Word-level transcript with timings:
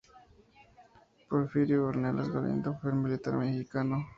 Porfirio 1.27 1.85
Ornelas 1.91 2.27
Galindo 2.31 2.75
fue 2.81 2.91
un 2.91 3.03
militar 3.03 3.35
mexicano. 3.35 4.03